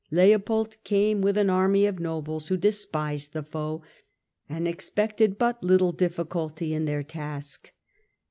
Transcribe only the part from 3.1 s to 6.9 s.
the foe and expected but little difficulty in